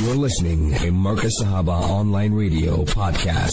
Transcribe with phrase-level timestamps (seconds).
[0.00, 3.52] You're listening to Marcus Sahaba Online Radio Podcast.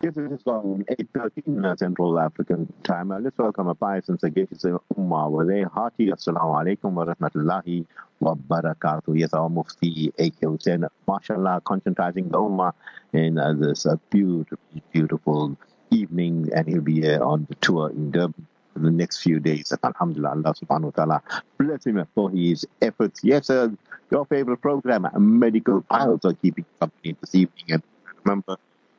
[0.00, 3.10] This is on 8.13 Central African time.
[3.10, 7.84] Uh, let's welcome a pious and sagacious Ummah a hearty Assalamu alaikum wa rahmatullahi
[8.20, 9.18] wa barakatuh.
[9.18, 10.36] Yes, our Mufti A.K.
[10.42, 12.72] Hussain, mashallah, concentrating the Ummah
[13.12, 14.58] in uh, this uh, beautiful,
[14.92, 15.56] beautiful
[15.90, 18.46] evening, and he'll be uh, on the tour in Durban
[18.80, 19.72] in the next few days.
[19.82, 21.22] Alhamdulillah, Allah subhanahu wa ta'ala
[21.58, 23.20] bless him for his efforts.
[23.22, 23.68] Yes, uh,
[24.10, 27.64] your favorite program, Medical Files, are keeping company this evening.
[27.68, 27.82] And
[28.24, 28.56] remember,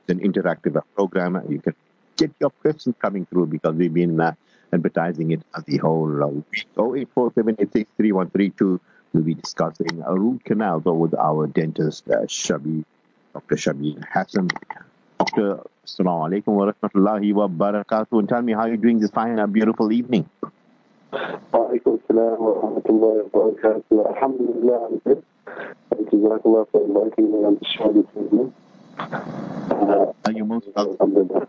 [0.07, 1.41] it's an interactive program.
[1.49, 1.75] You can
[2.15, 4.33] get your questions coming through because we've been uh,
[4.71, 6.67] advertising it the whole uh, week.
[6.77, 8.79] 08478633132.
[9.13, 12.85] We'll be discussing root canal with our dentist, uh, Shabi,
[13.33, 13.55] Dr.
[13.55, 14.47] Shabeer Hassim.
[15.20, 18.18] Doctor, Assalamu alaikum wa rahmatullahi wa barakatuh.
[18.18, 20.28] And tell me how you're doing this fine, uh, beautiful evening.
[21.52, 25.22] وعليكم السلام ورحمة الله وبركاته الحمد لله على ذلك
[26.12, 28.52] جزاك الله for inviting me on the show this evening
[28.98, 30.92] uh, Are you most welcome?
[31.00, 31.46] Alhamdulillah.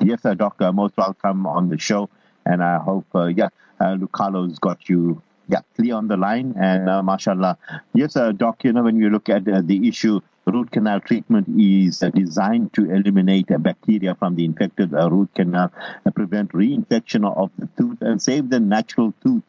[0.00, 0.72] Yes, sir, Doctor.
[0.72, 2.10] Most welcome on the show.
[2.44, 3.48] And I hope, uh, yeah,
[3.80, 6.54] uh, Lucalo's got you, yeah, clear on the line.
[6.58, 7.56] And uh, mashallah.
[7.94, 11.47] Yes, uh, Doc, you know, when you look at uh, the issue, root canal treatment
[11.59, 15.71] is uh, designed to eliminate bacteria from the infected uh, root canal
[16.15, 19.43] prevent reinfection of the tooth and save the natural tooth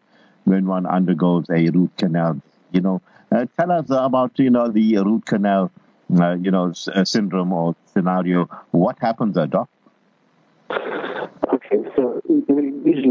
[0.45, 2.41] when one undergoes a root canal.
[2.73, 5.71] You know, uh, tell us about, you know, the root canal,
[6.19, 8.49] uh, you know, s- uh, syndrome or scenario.
[8.71, 9.69] What happens, uh, Doc?
[11.55, 12.71] Okay, so usually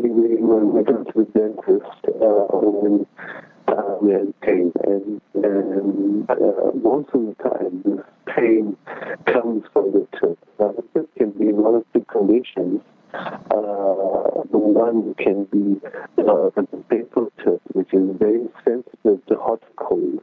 [0.10, 7.10] we, when we go to the dentist, uh, uh, we're pain, and, and uh, most
[7.14, 8.78] of the time this pain
[9.26, 10.38] comes from the tooth.
[10.60, 12.82] Now, this can be one of two conditions.
[13.14, 15.80] Uh, the one can be
[16.18, 20.22] uh, the painful tooth, which is very sensitive to hot cold.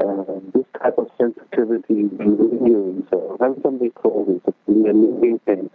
[0.00, 5.70] Uh, this type of sensitivity lingering, so when somebody calls it a lingering pain,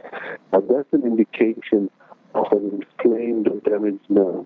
[0.52, 1.90] now that's an indication
[2.36, 4.46] of an inflamed or damaged nerve.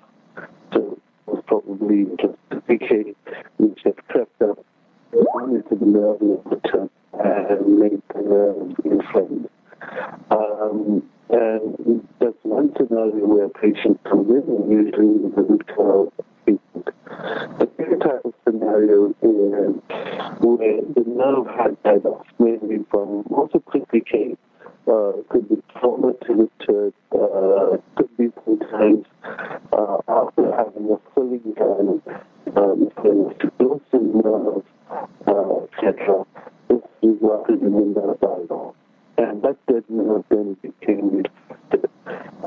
[0.74, 3.14] So it's probably just a decay
[3.58, 4.60] which has crept up
[5.54, 9.50] into the nerve the tooth and made the nerve inflamed.
[10.32, 15.68] Um, and that's one scenario where a patient comes in and usually with a root
[15.68, 16.14] canal
[16.46, 16.90] treatment.
[17.60, 19.76] The second type of scenario is
[20.40, 24.36] where the nerve has died off, mainly from also quick decay.
[24.86, 26.50] Uh, could be trauma to
[27.14, 29.06] uh, could be sometimes
[29.72, 32.02] uh, after having a filling and
[32.58, 32.90] um,
[33.32, 34.64] explosive nerve,
[35.28, 36.26] uh, etc.
[36.68, 38.74] This resulted in the nerve dying.
[39.18, 41.24] And that dead nerve then became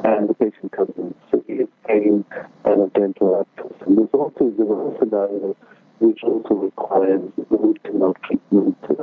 [0.05, 2.25] and the patient comes in severe pain
[2.65, 3.73] and a dental abscess.
[3.87, 5.57] And there's also the scenario
[5.99, 8.95] which also requires root canal treatment uh,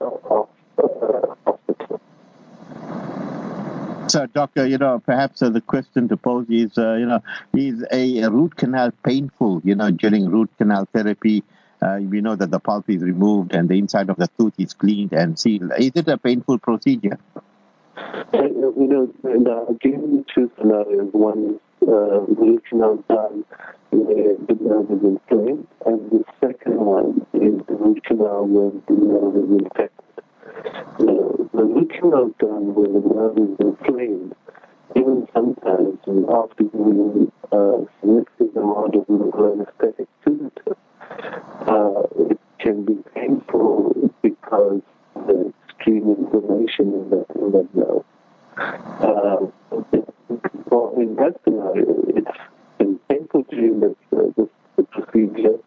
[0.00, 0.48] of,
[0.78, 2.00] uh, of the tooth.
[4.10, 7.20] So, doctor, you know, perhaps uh, the question to pose is, uh, you know,
[7.54, 9.60] is a root canal painful?
[9.64, 11.44] You know, during root canal therapy,
[11.80, 14.72] uh, we know that the pulp is removed and the inside of the tooth is
[14.74, 15.70] cleaned and sealed.
[15.78, 17.18] Is it a painful procedure?
[18.34, 18.48] Uh,
[18.82, 23.44] you know, uh, given two scenarios, one uh, root canal done
[23.92, 29.36] the nerve is inflamed, and the second one is the root canal where the nerve
[29.36, 30.01] is infected.
[30.54, 34.34] Uh, the root canal done where the nerve is inflamed,
[34.94, 40.76] even sometimes and after giving a significant amount of local anesthetic to the
[41.70, 44.82] uh, it can be painful because
[45.14, 48.04] the extreme inflammation in that, in that nerve.
[49.00, 49.46] Uh,
[50.70, 52.38] well, in that scenario, it's
[52.78, 55.58] been painful during the, the, the procedure,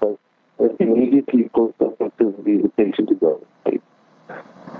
[0.00, 0.18] but
[0.80, 3.82] immediately post-operatively the patient is all right.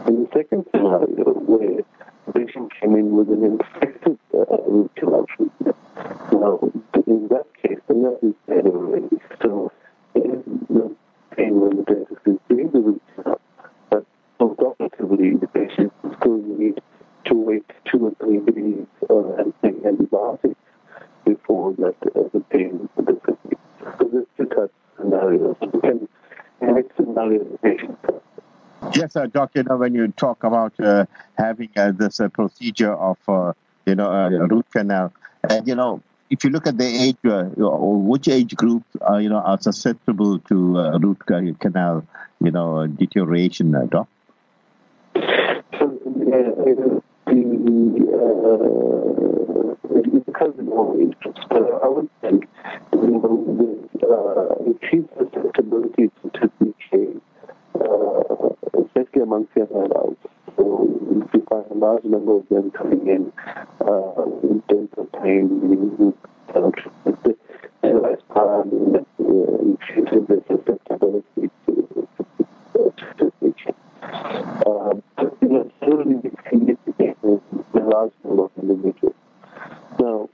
[0.07, 1.83] In the second scenario, where
[2.27, 5.77] the patient came in with an infected uh, root treatment,
[6.33, 6.59] now,
[7.07, 9.17] in that case, the nerve is dead already.
[9.43, 9.73] So,
[10.15, 10.95] there is no
[11.37, 13.41] pain when the dentist is doing the root canal.
[13.91, 14.05] But
[14.39, 16.81] post-operatively, the patient still need
[17.25, 20.61] to wait two or three days uh, and take antibiotics
[21.25, 23.59] before that uh, the pain disappears.
[23.99, 25.57] So there's two types of scenarios.
[25.83, 26.09] And
[26.61, 28.21] in which scenario the patient comes.
[28.95, 31.07] Yes, uh, Doc, you know, when you talk about uh,
[31.37, 33.53] having uh, this uh, procedure of, uh,
[33.87, 35.13] you know, uh, root canal,
[35.49, 39.17] and, you know, if you look at the age, uh, or which age group, uh,
[39.17, 41.19] you know, are susceptible to uh, root
[41.59, 42.05] canal,
[42.41, 44.09] you know, deterioration, uh, Doc?
[45.15, 45.89] So, uh,
[47.27, 47.43] the,
[48.15, 48.39] uh,
[49.95, 52.49] it depends on all age groups, but I would think,
[52.93, 56.11] you know, the uh, increased susceptibility
[61.79, 63.33] large number of them coming in
[63.81, 65.11] uh, in terms of
[68.29, 72.09] part that uh, increases the susceptibility to,
[74.67, 74.95] uh,
[75.41, 75.49] you
[76.49, 77.17] significant
[77.75, 79.15] large number of individuals.
[80.01, 80.29] Now,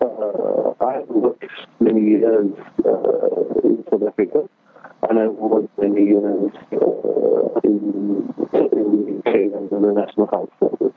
[0.00, 1.44] uh, I have worked
[1.80, 2.52] many years
[2.84, 4.48] uh, in South Africa,
[5.08, 9.22] and I worked many years uh, in, in
[9.70, 10.93] the National Health Service.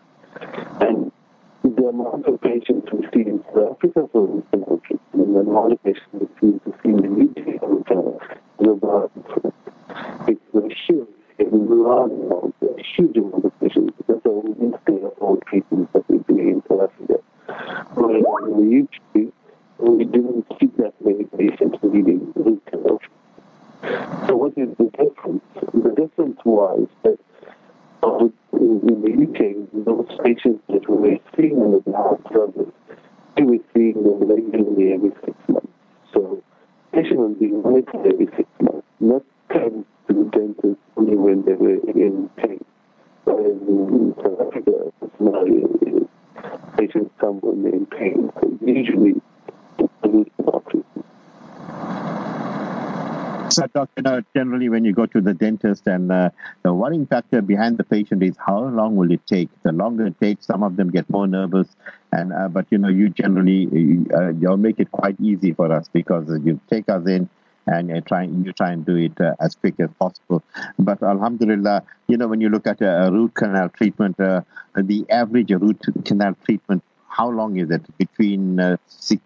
[55.85, 56.29] And uh,
[56.63, 59.49] the worrying factor behind the patient is how long will it take?
[59.63, 61.67] The longer it takes, some of them get more nervous.
[62.11, 63.67] And uh, but you know, you generally
[64.13, 67.29] uh, you'll make it quite easy for us because you take us in
[67.67, 70.41] and you try you try and do it uh, as quick as possible.
[70.79, 74.41] But Alhamdulillah, you know, when you look at a, a root canal treatment, uh,
[74.75, 77.83] the average root canal treatment, how long is it?
[77.97, 79.21] Between uh, six,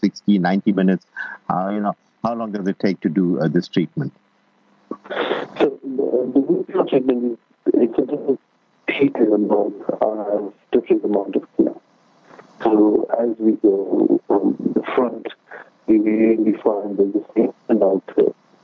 [0.00, 1.06] 60, 90 minutes.
[1.48, 4.12] Uh, you know, how long does it take to do uh, this treatment?
[5.96, 8.40] The, canal treatment it's a different
[8.88, 10.40] heating amount, uh,
[10.72, 11.82] different amount of canal.
[12.62, 15.26] So as we go from the front,
[15.86, 18.02] we really find that the skin canal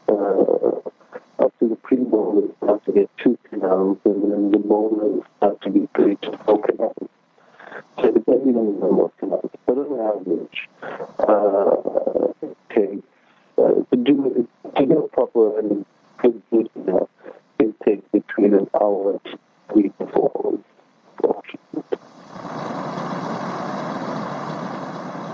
[0.08, 5.60] uh, up to the premolar start to get two canals, and then the molars start
[5.62, 7.08] to be three canals.
[8.00, 10.69] So depending on the number of canals, but on average,
[11.19, 13.06] uh, it takes
[13.58, 15.84] uh, to do to a proper and
[16.24, 19.38] it takes between an hour and
[19.72, 20.58] three to four.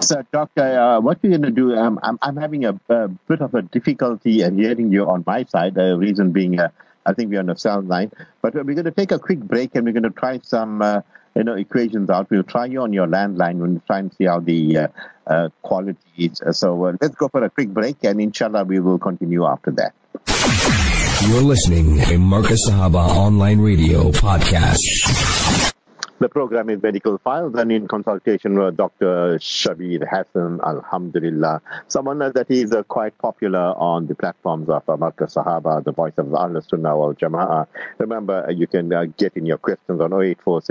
[0.00, 3.40] So, doctor, uh, what we're going to do, um, I'm, I'm having a, a bit
[3.40, 5.76] of a difficulty in hearing you on my side.
[5.76, 6.68] The reason being, uh,
[7.06, 8.12] I think we're on a sound line.
[8.42, 11.00] But we're going to take a quick break and we're going to try some, uh,
[11.34, 12.28] you know, equations out.
[12.28, 13.54] We'll try you on your landline.
[13.56, 14.88] We'll try and see how the uh,
[15.26, 16.42] uh, quality is.
[16.52, 19.94] So uh, let's go for a quick break and inshallah we will continue after that.
[21.22, 25.73] You're listening to Marcus Sahaba Online Radio Podcast.
[26.20, 29.36] The program is Medical Files and in consultation with Dr.
[29.40, 31.60] Shabeer Hassim, Alhamdulillah.
[31.88, 36.12] Someone that is uh, quite popular on the platforms of uh, Marcus Sahaba, the voice
[36.16, 37.66] of Ahl Sunnah wal Jama'ah.
[37.98, 40.62] Remember, uh, you can uh, get in your questions on 084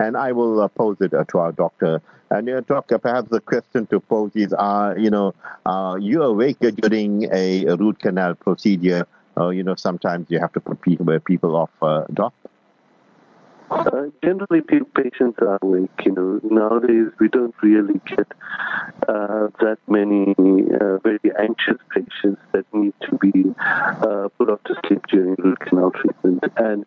[0.00, 2.02] and I will uh, pose it uh, to our doctor.
[2.30, 5.34] And uh, doctor, perhaps the question to pose is, uh, you know,
[5.64, 9.06] uh, you awake during a, a root canal procedure?
[9.38, 12.34] Uh, you know, sometimes you have to put people, people off, uh, doc.
[13.70, 15.90] Uh, generally, patients are awake.
[16.04, 18.26] You know, nowadays we don't really get
[19.08, 24.74] uh, that many uh, very anxious patients that need to be uh, put off to
[24.86, 26.44] sleep during root canal treatment.
[26.56, 26.84] And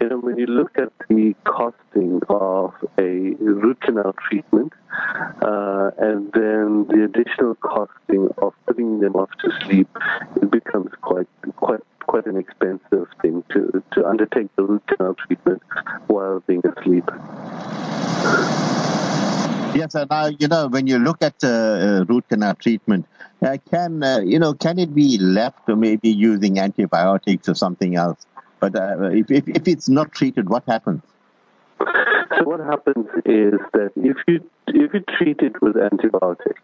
[0.00, 4.72] you know, when you look at the costing of a root canal treatment,
[5.42, 9.88] uh, and then the additional costing of putting them off to sleep,
[10.36, 11.80] it becomes quite quite
[12.14, 15.60] quite an expensive thing to, to undertake the root canal treatment
[16.06, 17.02] while being asleep.
[19.74, 23.06] Yes, and uh, you know when you look at uh, uh, root canal treatment,
[23.42, 27.96] uh, can uh, you know can it be left or maybe using antibiotics or something
[27.96, 28.24] else?
[28.60, 31.02] But uh, if, if if it's not treated, what happens?
[32.38, 36.62] So what happens is that if you if you treat it with antibiotics,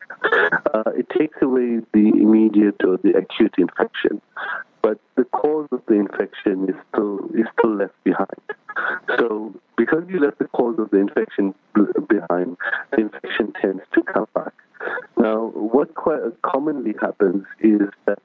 [0.73, 4.21] uh, it takes away the immediate or the acute infection,
[4.83, 8.41] but the cause of the infection is still is still left behind.
[9.19, 11.55] So because you left the cause of the infection
[12.09, 12.57] behind,
[12.91, 14.53] the infection tends to come back.
[15.17, 18.19] Now, what quite commonly happens is that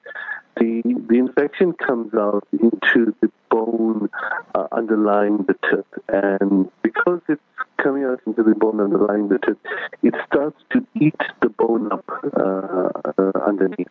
[0.57, 4.09] the the infection comes out into the bone
[4.53, 7.41] uh, underlying the tooth, and because it's
[7.77, 9.57] coming out into the bone underlying the tooth,
[10.01, 13.88] it starts to eat the bone up uh, underneath.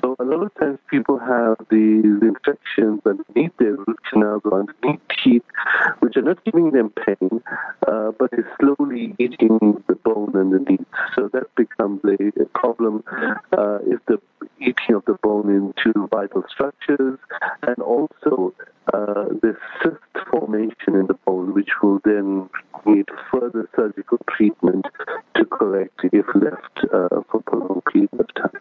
[0.00, 5.00] So a lot of times people have these infections underneath their root canals or underneath
[5.22, 5.42] teeth,
[6.00, 7.42] which are not giving them pain,
[7.86, 10.86] uh, but is slowly eating the bone underneath.
[11.14, 13.04] So that becomes a, a problem
[13.56, 14.20] uh, if the
[14.60, 17.18] eating of the bone into vital structures
[17.62, 18.54] and also
[18.92, 22.48] uh, the cyst formation in the bone, which will then
[22.86, 24.86] need further surgical treatment
[25.36, 28.60] to correct if left uh, for prolonged period of time.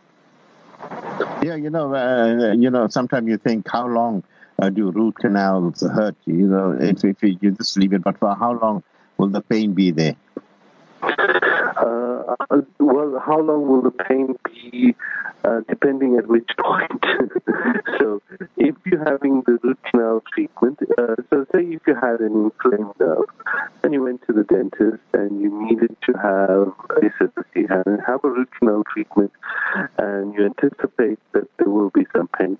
[1.43, 2.87] Yeah, you know, uh, you know.
[2.87, 4.23] Sometimes you think, how long
[4.59, 6.15] uh, do root canals hurt?
[6.25, 8.83] You know, if, if you just leave it, but for how long
[9.17, 10.15] will the pain be there?
[11.01, 12.35] Uh,
[12.79, 14.95] well, how long will the pain be?
[15.43, 17.03] Uh, depending at which point.
[17.99, 18.21] so,
[18.57, 22.93] if you're having the root canal treatment, uh, so say if you had an inflamed
[22.99, 23.25] nerve
[23.83, 28.23] and you went to the dentist and you needed to have a surgery and have
[28.23, 29.31] a root canal treatment,
[29.97, 32.57] and you anticipate that there will be some pain.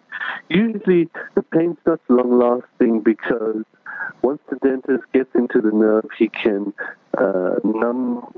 [0.50, 3.64] Usually, the pain's not long lasting because
[4.24, 6.74] once the dentist gets into the nerve, he can
[7.18, 8.34] uh, numb,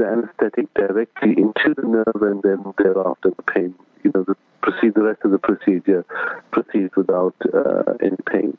[0.00, 4.94] the anesthetic directly into the nerve, and then thereafter the pain, you know, the proceed
[4.94, 6.04] the rest of the procedure
[6.52, 8.56] proceeds without uh, any pain.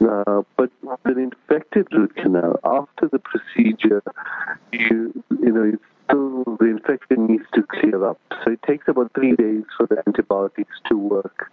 [0.00, 4.02] Uh, but with an infected root canal, after the procedure,
[4.72, 8.18] you you know it's still the infection needs to clear up.
[8.44, 11.50] So it takes about three days for the antibiotics to work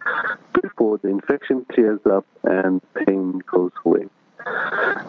[0.62, 4.06] before the infection clears up and pain goes away.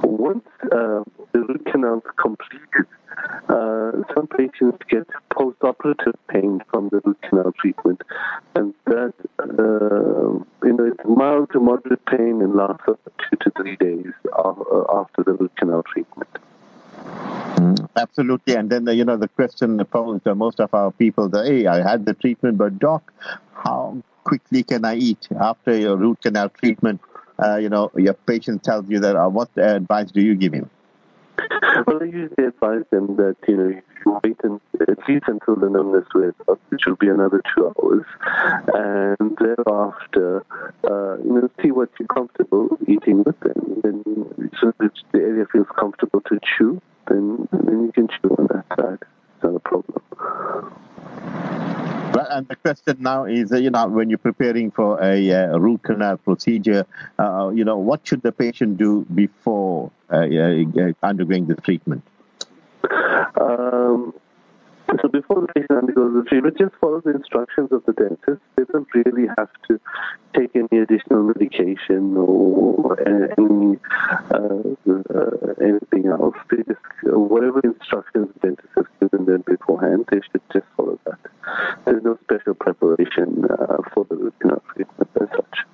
[0.03, 2.87] Once uh, the root canal is completed,
[3.49, 8.03] uh, some patients get post-operative pain from the root canal treatment,
[8.55, 13.51] and that uh, you know it's mild to moderate pain and lasts up two to
[13.57, 16.31] three days after the root canal treatment.
[17.57, 21.29] Mm, absolutely, and then the, you know the question posed to most of our people:
[21.29, 23.13] the, "Hey, I had the treatment, but doc,
[23.55, 27.01] how quickly can I eat after your root canal treatment?"
[27.43, 30.71] uh, you know, your patient tells you that, uh, what advice do you give him?
[31.87, 35.69] Well, I usually advise them that, you know, you wait and, at least until the
[35.69, 38.05] numbness wears off, which will be another two hours.
[38.73, 40.45] And thereafter,
[40.85, 43.37] uh, you know, see what you're comfortable eating with.
[43.43, 48.31] And then, so that the area feels comfortable to chew, then, then you can chew
[48.39, 48.99] on that side.
[49.03, 50.03] It's not a problem.
[52.31, 55.83] And the question now is, uh, you know, when you're preparing for a, uh, root
[55.83, 56.87] canal procedure,
[57.19, 62.03] uh, you know, what should the patient do before uh, uh, undergoing the treatment?
[63.41, 64.15] Um,
[65.03, 68.43] so before the patient undergoes the treatment, just follow the instructions of the dentist.
[68.57, 69.81] They don't really have to
[70.37, 73.79] take any additional medication or any
[74.31, 76.37] uh, uh, anything else.
[76.51, 81.19] They just whatever instructions the dentist has given them beforehand, they should just follow that.
[81.85, 85.74] There's no special preparation uh, for the root canal treatment as such.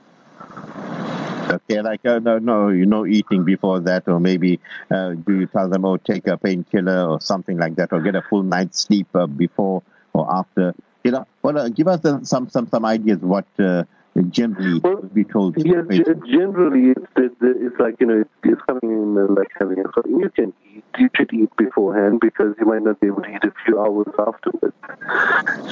[1.51, 5.47] Okay, like uh, no, no, you know, eating before that, or maybe uh, do you
[5.47, 8.81] tell them, oh, take a painkiller or something like that, or get a full night's
[8.81, 10.75] sleep uh, before or after?
[11.03, 13.85] You know, well, uh, give us uh, some some some ideas what uh,
[14.31, 15.57] generally well, be told.
[15.57, 15.83] Yeah,
[16.27, 20.85] generally it's, it's like you know it's coming in like having a you can eat
[20.99, 24.07] you should eat beforehand because you might not be able to eat a few hours
[24.19, 24.75] afterwards.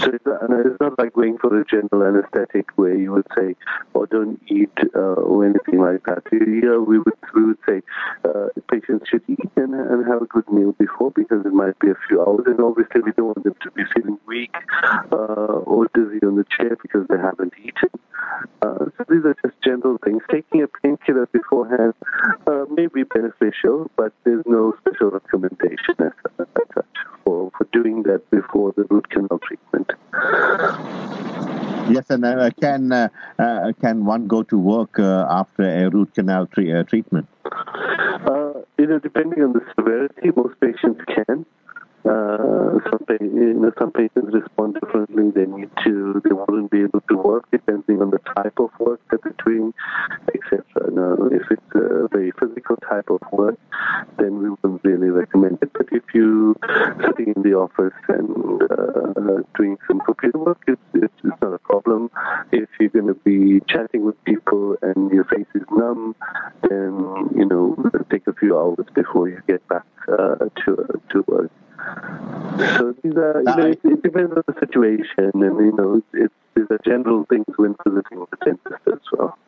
[0.01, 3.57] So it's, and it's not like going for a general anesthetic where you would say,
[3.95, 6.23] "Oh, don't eat" uh, or anything like that.
[6.31, 7.83] Here we would we would say
[8.25, 11.91] uh, patients should eat and, and have a good meal before because it might be
[11.91, 14.55] a few hours, and obviously we don't want them to be feeling weak
[15.13, 17.91] uh, or dizzy on the chair because they haven't eaten.
[19.09, 20.23] Uh, these are just general things.
[20.31, 21.95] Taking a painkiller beforehand
[22.47, 26.87] uh, may be beneficial, but there's no special recommendation as, as such
[27.25, 29.91] for, for doing that before the root canal treatment.
[31.91, 36.15] Yes, and uh, can uh, uh, can one go to work uh, after a root
[36.15, 37.27] canal tre- treatment?
[38.79, 41.47] you know, depending on the severity, most patients can.
[42.09, 45.31] Uh, some, you know, some patients respond differently.
[45.31, 49.01] They need to, they wouldn't be able to work depending on the type of work
[49.11, 49.75] that they're doing,
[50.35, 50.65] etc.
[50.91, 53.59] Now, if it's a very physical type of work,
[54.19, 55.71] then we wouldn't really recommend it.
[55.73, 56.57] But if you
[57.07, 61.13] sitting in the office and uh, doing some computer work, it's, it's,
[61.43, 62.11] not a problem.
[62.53, 66.17] If you're going to be chatting with people and your face is numb,
[66.63, 67.77] then you know
[68.11, 71.51] take a few hours before you get back uh, to to work.
[72.59, 76.35] So these are, you know, it, it, depends on the situation, and you know, it's,
[76.55, 79.39] these are general things when visiting the dentist as well.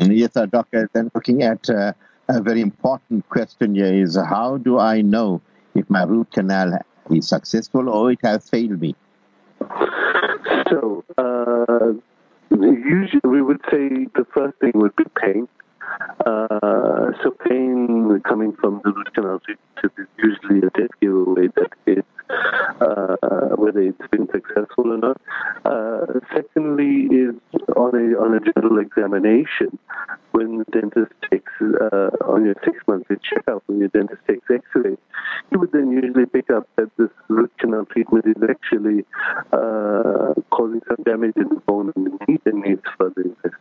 [0.00, 0.88] Yes, sir, doctor.
[0.92, 1.92] Then looking at uh,
[2.28, 5.40] a very important question here is how do I know
[5.74, 6.78] if my root canal
[7.10, 8.94] is successful or it has failed me?
[9.60, 11.92] So So, uh,
[12.50, 15.48] usually we would say the first thing would be pain.
[16.24, 22.06] Uh, so pain coming from the root canal is usually a dead giveaway that it's
[22.80, 25.20] uh, whether it's been successful or not.
[25.64, 27.34] Uh, secondly, is
[27.76, 29.78] on a on a general examination
[30.32, 34.96] when the dentist takes uh, on your six monthly checkup when your dentist takes X-ray,
[35.50, 39.04] he would then usually pick up that this root canal treatment is actually
[39.52, 43.55] uh, causing some damage in the bone underneath and needs further investigation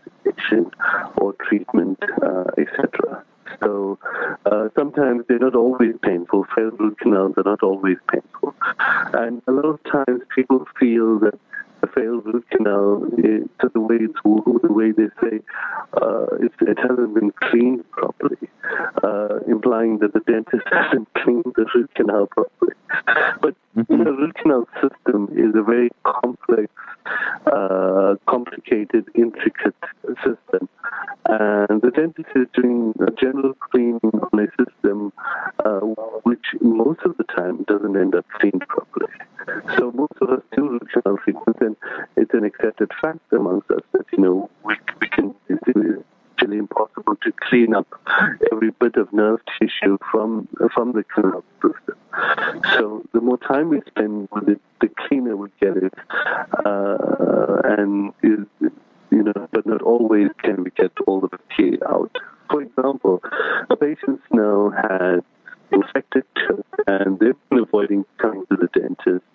[1.18, 3.24] or treatment, uh, etc.
[3.64, 3.98] So
[4.46, 6.46] uh, sometimes they're not always painful.
[6.56, 8.56] Failed root canals are not always painful.
[9.14, 11.40] And a lot of times people feel that
[11.82, 15.40] the failed root canal, is, to the way it's the way they say,
[16.02, 18.50] uh, it, it, hasn't been cleaned properly,
[19.04, 22.74] uh, implying that the dentist hasn't cleaned the root canal properly.
[23.42, 24.04] But mm-hmm.
[24.04, 26.72] the root canal system is a very complex,
[27.46, 29.76] uh, complicated, intricate.
[31.28, 35.12] And the dentist is doing a general cleaning on a system
[35.66, 35.80] uh,
[36.24, 39.12] which most of the time doesn't end up cleaned properly.
[39.78, 40.88] So most of us do root
[41.24, 41.76] treatment, and
[42.16, 45.62] it's an accepted fact amongst us that, you know, we, we can, it's
[46.42, 47.88] impossible to clean up
[48.52, 51.96] every bit of nerve tissue from, from the canal system.
[52.74, 55.94] So the more time we spend with it, the cleaner we get it,
[56.66, 58.46] uh, and is,
[59.12, 62.16] you know, but not always can we get all the bacteria out.
[62.50, 63.22] For example,
[63.80, 65.24] patients now had
[65.72, 66.24] infected
[66.88, 69.26] and they've been avoiding coming to the dentist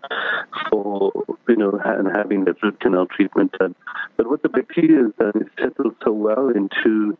[0.70, 1.12] for,
[1.48, 3.74] you know, and having the root canal treatment done.
[4.16, 7.18] But what the bacteria has done is settled so well into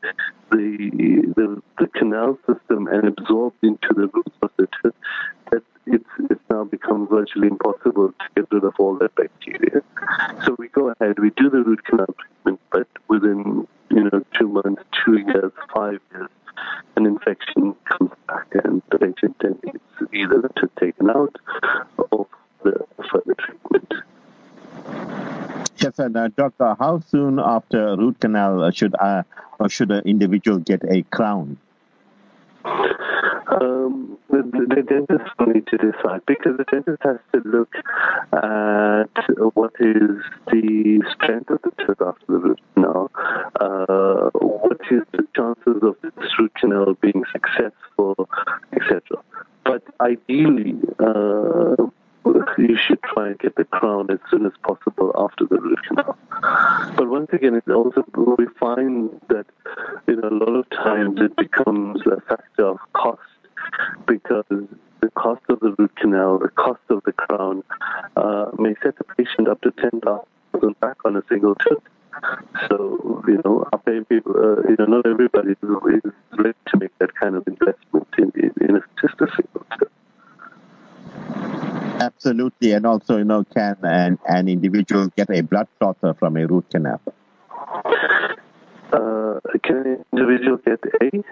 [0.50, 4.94] the, the, the canal system and absorbed into the roots of the tooth
[5.50, 9.82] that it's, it's now become virtually impossible to get rid of all that bacteria.
[10.44, 14.48] So we go ahead, we do the root canal treatment, but within, you know, two
[14.48, 16.28] months, two years, five years,
[16.96, 19.78] an infection comes back and the patient then needs
[20.12, 21.34] either to taken out
[22.10, 22.26] or
[22.62, 23.94] the further treatment.
[25.78, 26.14] Yes, and
[26.70, 29.22] uh, how soon after root canal should uh,
[29.68, 31.58] should an individual get a crown?
[32.64, 37.74] Um, the, the, dentist will need to decide because the dentist has to look
[38.32, 43.10] at what is the strength of the tooth after the root canal,
[43.60, 48.28] uh, what is the chances of this root canal being successful,
[48.72, 49.00] etc.
[49.64, 51.90] But ideally, uh,
[52.58, 56.16] you should try and get the crown as soon as possible after the root canal.
[56.96, 58.04] But once again, it also
[58.38, 59.46] we find that
[60.06, 63.20] you know a lot of times it becomes a factor of cost
[64.10, 64.44] because
[65.00, 67.62] the cost of the root canal, the cost of the crown,
[68.16, 71.82] uh, may set the patient up to ten thousand back on a single tooth.
[72.68, 73.64] So you know,
[74.08, 78.32] people, uh, you know, not everybody is ready to make that kind of investment in,
[78.34, 79.88] in, in a, just a single tooth.
[82.00, 86.46] Absolutely, and also, you know, can an, an individual get a blood clot from a
[86.46, 87.00] root canal?
[88.92, 91.22] Uh, can an individual get a?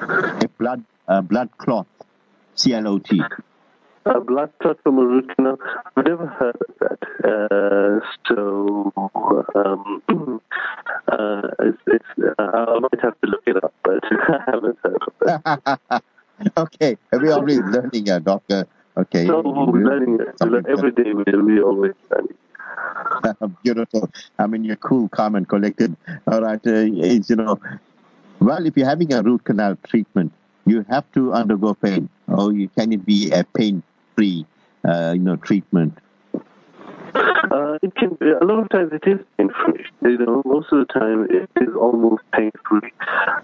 [0.00, 1.86] A blood, a blood clot,
[2.54, 3.20] C-L-O-T.
[4.06, 5.58] A blood clot from a root canal?
[5.96, 7.00] I've never heard of that.
[7.24, 8.92] Uh, so,
[9.54, 10.02] um,
[11.08, 12.04] uh, it's, it's,
[12.38, 16.02] uh, I might have to look it up, but I haven't heard of that.
[16.56, 18.66] okay, we're already learning, uh, Doctor.
[18.96, 19.26] Okay.
[19.26, 21.12] So we're learning every day.
[21.12, 22.34] We always learning.
[23.62, 24.10] Beautiful.
[24.38, 25.96] I mean, you're cool, calm, and collected.
[26.26, 26.60] All right.
[26.66, 27.60] Uh, you know,
[28.40, 30.32] well, if you're having a root canal treatment,
[30.68, 32.08] you have to undergo pain.
[32.28, 34.46] Or you can it be a pain-free,
[34.86, 35.98] uh, you know, treatment?
[37.14, 39.84] Uh, it can be, a lot of times it is pain free.
[40.02, 42.92] You know, most of the time it is almost pain free.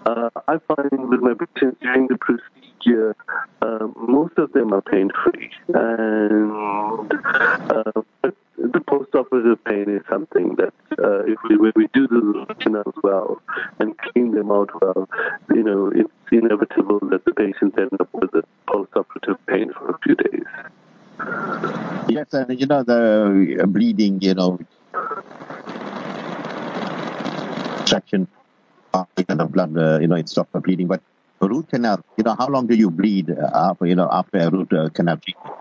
[0.05, 3.15] Uh, I find with my patients during the procedure,
[3.61, 6.51] uh, most of them are pain free, and
[7.71, 8.01] uh,
[8.57, 13.41] the post-operative pain is something that uh, if we we do the root canals well
[13.79, 15.09] and clean them out well,
[15.53, 15.91] you know,
[16.31, 20.43] it's inevitable that the patients end up with a post-operative pain for a few days.
[22.07, 24.59] Yes, and you know the bleeding, you know,
[27.85, 28.27] traction
[28.93, 30.87] of the blood, uh, you know, it stops the bleeding.
[30.87, 31.01] But
[31.41, 34.49] root canal, you know, how long do you bleed uh, after, you know, after a
[34.49, 35.55] root uh, canal treatment?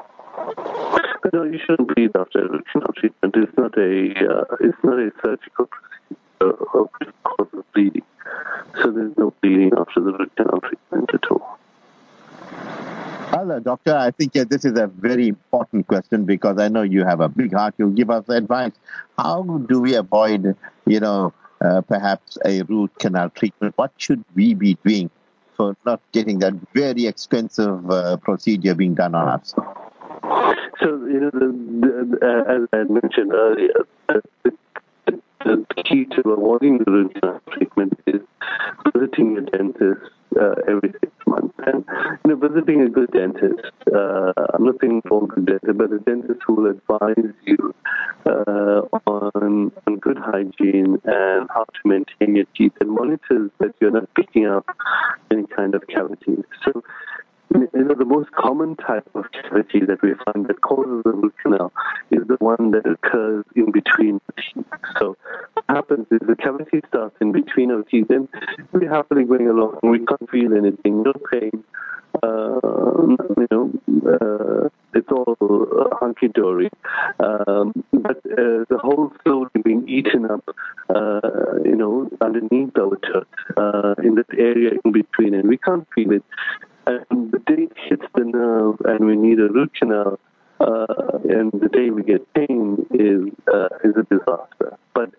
[1.32, 3.34] No, you shouldn't bleed after a root canal treatment.
[3.36, 5.93] It's not a, uh, it's not a surgical procedure
[6.40, 6.88] of
[7.24, 8.02] cause of bleeding.
[8.82, 11.58] So there's no bleeding after the root canal treatment at all.
[13.30, 17.04] Hello, doctor, I think uh, this is a very important question because I know you
[17.04, 17.74] have a big heart.
[17.78, 18.72] You'll give us advice.
[19.18, 23.74] How do we avoid, you know, uh, perhaps a root canal treatment?
[23.76, 25.10] What should we be doing
[25.56, 29.54] for not getting that very expensive uh, procedure being done on us?
[30.80, 31.48] So, you know, the,
[31.80, 33.86] the, uh, as I mentioned earlier,
[35.44, 38.20] the, key to avoiding the root canal treatment is
[38.94, 41.54] visiting your dentist uh, every six months.
[41.66, 41.84] And
[42.24, 43.60] you know, visiting a good dentist,
[43.94, 47.74] uh, I'm not saying for a good dentist, but a dentist who will advise you
[48.26, 53.90] uh, on on good hygiene and how to maintain your teeth and monitors that you're
[53.90, 54.64] not picking up
[55.30, 56.44] any kind of cavities.
[56.64, 56.82] So
[57.84, 61.34] you know, the most common type of cavity that we find that causes the root
[61.42, 61.70] canal
[62.10, 64.64] is the one that occurs in between teeth.
[64.98, 65.18] So
[65.52, 68.26] what happens is the cavity starts in between our teeth and
[68.72, 69.80] we're happily going along.
[69.82, 71.62] We can't feel anything, no pain.
[72.22, 72.60] Uh,
[73.36, 73.70] you know,
[74.08, 75.36] uh, it's all
[76.00, 76.70] hunky dory.
[77.18, 80.48] Um, but uh, the whole slowly being eaten up,
[80.88, 81.20] uh,
[81.64, 83.26] you know, underneath our tooth,
[83.58, 86.24] uh, in that area in between, and we can't feel it
[86.86, 90.18] and the day it hits the nerve and we need a root canal,
[90.60, 94.78] uh, and the day we get pain is uh, is a disaster.
[94.94, 95.10] But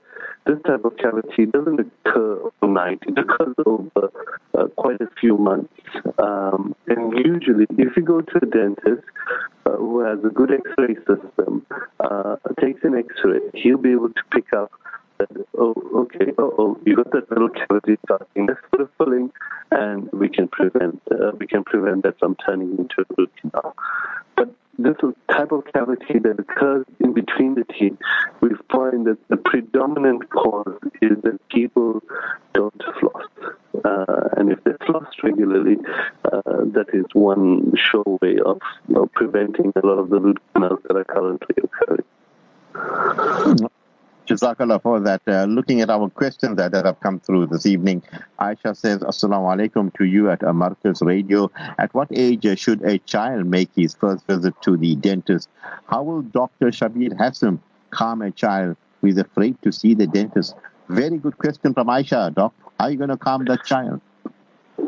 [0.45, 2.99] this type of cavity doesn't occur overnight.
[3.07, 4.11] It occurs over
[4.57, 5.73] uh, quite a few months.
[6.19, 9.03] Um, and usually, if you go to a dentist
[9.65, 11.65] uh, who has a good X-ray system,
[11.99, 14.71] uh, takes an X-ray, he'll be able to pick up
[15.57, 18.47] oh, okay, oh, you got that little cavity starting.
[18.47, 19.31] Let's put a filling,
[19.75, 23.75] and we can prevent uh, we can prevent that from turning into a root canal.
[24.35, 24.95] But this
[25.29, 27.97] type of cavity that occurs in between the teeth,
[28.41, 32.01] we find that the predominant cause is that people
[32.53, 33.23] don't floss.
[33.83, 35.77] Uh, and if they floss regularly,
[36.25, 36.41] uh,
[36.75, 40.79] that is one sure way of you know, preventing a lot of the root canals
[40.87, 42.05] that are currently occurring.
[44.25, 45.21] Jazakallah for that.
[45.27, 48.03] Uh, looking at our questions that, that have come through this evening,
[48.39, 51.51] Aisha says, Assalamu alaikum to you at Marcus Radio.
[51.77, 55.49] At what age should a child make his first visit to the dentist?
[55.87, 56.67] How will Dr.
[56.67, 57.61] Shabeer Hassim
[57.91, 60.55] calm a child who is afraid to see the dentist?
[60.89, 62.53] Very good question from Aisha, Doc.
[62.79, 64.01] How are you going to calm that child?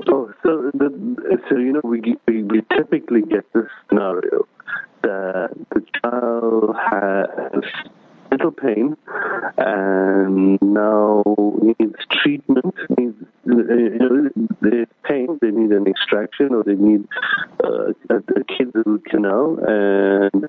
[0.09, 4.47] Oh, so, the, so you know, we, we, we typically get this scenario
[5.03, 7.63] that the child has
[8.31, 8.95] little pain
[9.57, 11.23] and now
[11.61, 13.15] needs treatment, needs
[13.49, 14.29] uh,
[14.61, 17.07] there's pain, they need an extraction or they need
[17.63, 20.45] uh, a, a canal and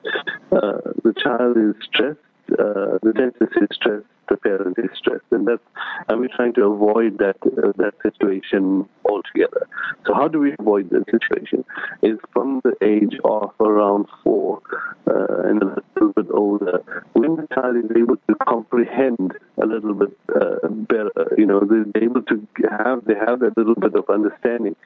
[0.52, 2.18] uh, the child is stressed,
[2.52, 5.62] uh, the dentist is stressed the parent is stressed, and that's
[6.08, 9.66] and we're trying to avoid that uh, that situation altogether.
[10.06, 11.64] So how do we avoid that situation?
[12.02, 14.60] Is from the age of around four
[15.06, 19.94] uh, and a little bit older, when the child is able to comprehend a little
[19.94, 24.08] bit uh, better, you know, they're able to have they have that little bit of
[24.08, 24.76] understanding.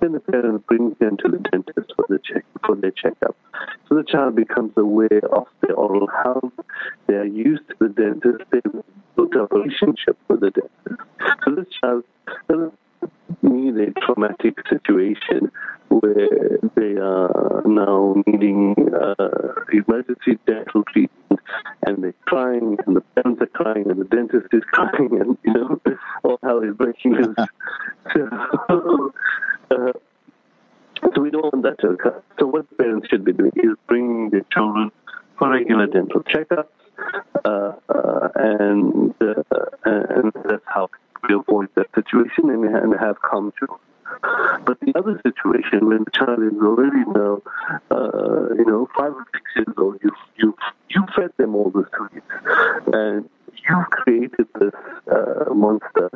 [0.00, 3.36] Then the parent brings them to the dentist for the check for their checkup.
[3.88, 6.52] So the child becomes aware of their oral health.
[7.06, 8.44] They are used to the dentist.
[8.50, 8.60] They
[9.16, 11.02] built a relationship with the dentist.
[11.44, 12.04] So this child
[12.48, 12.74] doesn't
[13.42, 15.50] need a traumatic situation
[15.88, 19.28] where they are now needing uh,
[19.72, 21.40] emergency dental treatment
[21.86, 25.52] and they're crying and the parents are crying and the dentist is crying and you
[25.52, 25.80] know
[26.24, 27.36] all hell is breaking loose.
[28.12, 29.12] so,
[29.70, 29.92] uh,
[31.14, 32.22] so we don't want that to occur.
[32.38, 34.90] So what parents should be doing is bringing their children
[35.38, 36.68] for regular dental checkups
[37.44, 39.42] uh, uh, and uh,
[39.84, 40.88] and that's how
[41.28, 43.66] we avoid that situation and, and have come to.
[44.64, 47.42] But the other situation, when the child is already now,
[47.90, 50.54] uh, you know, five or six years old, you you
[50.88, 52.26] you fed them all the sweets,
[52.92, 53.28] and
[53.68, 54.74] you've created this
[55.10, 56.10] uh, monster,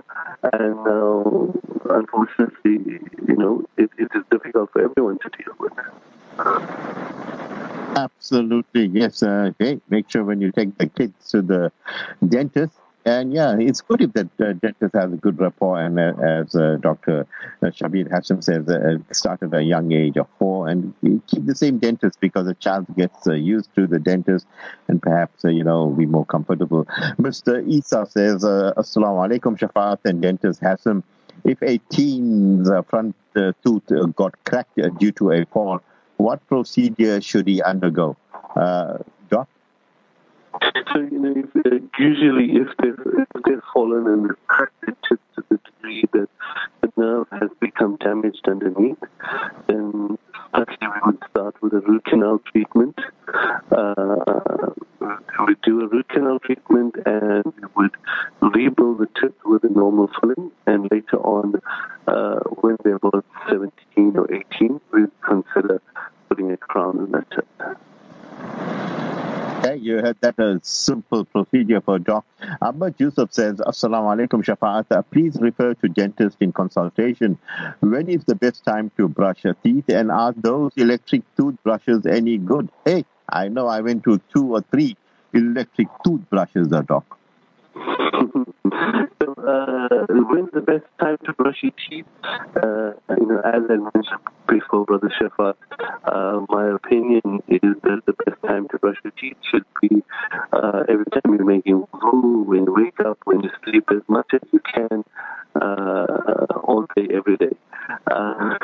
[0.53, 1.55] and now,
[1.91, 5.73] unfortunately, you know, it, it is difficult for everyone to deal with.
[7.95, 9.23] Absolutely, yes.
[9.23, 9.51] Uh,
[9.89, 11.71] make sure when you take the kids to the
[12.27, 12.73] dentist,
[13.05, 15.81] and yeah, it's good if the uh, dentist has a good rapport.
[15.81, 17.27] And uh, as uh, Dr.
[17.63, 20.95] Uh, Shabeer Hassim says, uh, start at a young age of four, and
[21.27, 24.47] keep the same dentist because the child gets uh, used to the dentist,
[24.89, 26.85] and perhaps you know be more comfortable.
[27.19, 27.67] Mr.
[27.69, 31.03] Isa says, uh, "Assalamu alaikum, Shafaat and dentist Hassim.
[31.45, 35.81] If a teen's front tooth got cracked due to a fall,
[36.17, 38.17] what procedure should he undergo?"
[39.29, 39.49] Doc?
[40.93, 45.19] So, you know, if, uh, usually if they've, if they've fallen and cracked it to,
[45.35, 46.29] to the degree that
[46.83, 48.99] the nerve has become damaged underneath,
[49.67, 50.19] then
[50.55, 52.99] Actually, we would start with a root canal treatment.
[53.71, 54.17] Uh,
[55.01, 55.07] we
[55.47, 57.97] would do a root canal treatment and we would
[58.55, 60.51] rebuild the tip with a normal filling.
[60.67, 61.55] And later on,
[62.07, 65.81] uh, when they're about 17 or 18, we'd consider
[66.29, 67.47] putting a crown in that tooth.
[69.65, 72.25] Okay, you heard that a simple procedure for a Doc.
[72.61, 74.87] Ahmad Yusuf says, Assalamu alaikum Shafaat.
[74.91, 77.39] Uh, please refer to dentist in consultation.
[77.81, 79.89] When is the best time to brush your teeth?
[79.89, 82.71] And are those electric toothbrushes any good?
[82.85, 84.97] Hey, I know I went to two or three
[85.33, 87.19] electric toothbrushes, uh, Doc.
[89.47, 92.07] uh, when's the best time to brush your teeth?
[92.25, 95.55] Uh, you know, as I mentioned before, Brother Shafa,
[96.05, 100.03] uh, my opinion is that the best time to brush your teeth should be
[100.53, 104.31] uh, every time you're making wudu, when you wake up, when you sleep, as much
[104.33, 105.05] as you can,
[105.61, 107.57] uh, all day, every day.
[108.11, 108.55] Uh,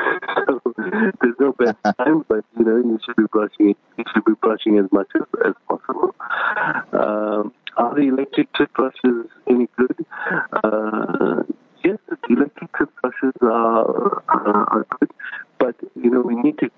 [0.47, 3.77] so there's no best time, but you know, you should be brushing it.
[3.97, 6.15] You should be brushing as much as, as possible.
[6.93, 10.05] Um, are the electric toothbrushes any good?
[10.51, 11.43] Uh,
[11.83, 15.11] yes, the electric toothbrushes are, are, are good,
[15.57, 16.69] but you know we need to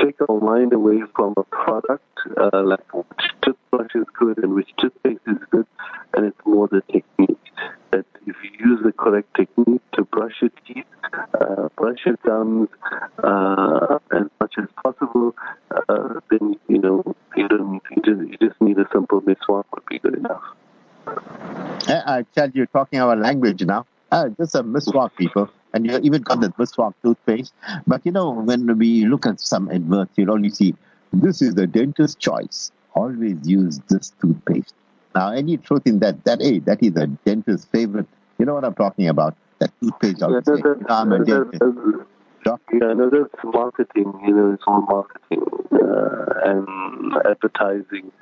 [0.00, 2.04] take our mind away from a product
[2.40, 3.06] uh, like which
[3.42, 5.66] toothbrush is good and which toothpaste is good,
[6.14, 7.36] and it's more the technique.
[7.92, 10.84] That if you use the correct technique to brush your teeth,
[11.40, 12.68] uh, brush your gums
[13.22, 15.34] uh, as much as possible,
[15.88, 17.82] uh, then you know you don't need
[18.76, 20.42] you just, you just need a simple miswak would be good enough.
[21.88, 23.86] I tell you, talking our language now.
[24.10, 25.50] Uh, just a miswak, people.
[25.74, 27.54] And you even got the miswak toothpaste.
[27.86, 30.74] But you know, when we look at some adverts, you'll only see
[31.12, 32.70] this is the dentist's choice.
[32.94, 34.74] Always use this toothpaste.
[35.14, 36.24] Now, any truth in that?
[36.24, 38.06] That hey, that is a dentist's favorite.
[38.38, 39.36] You know what I'm talking about?
[39.58, 40.20] That toothpaste.
[40.20, 42.06] Yeah, that, that,
[42.46, 42.68] dentist.
[42.72, 44.12] Yeah, no, that's marketing.
[44.26, 48.12] You know, it's all marketing uh, and advertising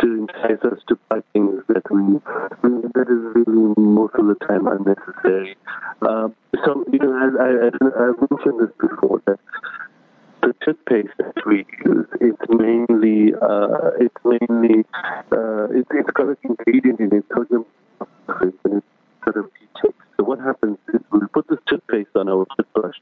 [0.00, 2.18] to entice us to buy things that we
[2.62, 5.56] that is really most of the time unnecessary.
[6.02, 6.28] Uh,
[6.64, 9.38] so, you know, as I, I, I've mentioned this before that
[10.42, 14.84] the toothpaste that we use, it's mainly, uh, it's mainly,
[15.32, 17.66] uh, it, it's got an ingredient in it, sodium
[19.24, 19.50] sort of
[20.30, 22.94] what happens is we put this toothpaste on our toothbrush,